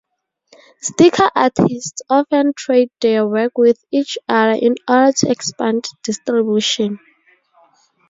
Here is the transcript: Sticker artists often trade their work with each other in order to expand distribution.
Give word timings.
Sticker 0.81 1.29
artists 1.35 2.01
often 2.09 2.53
trade 2.57 2.89
their 3.01 3.27
work 3.27 3.55
with 3.55 3.85
each 3.91 4.17
other 4.27 4.57
in 4.59 4.73
order 4.89 5.11
to 5.11 5.29
expand 5.29 5.85
distribution. 6.01 6.97